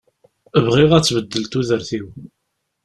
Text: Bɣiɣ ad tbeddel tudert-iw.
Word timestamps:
Bɣiɣ 0.65 0.91
ad 0.93 1.03
tbeddel 1.05 1.43
tudert-iw. 1.45 2.07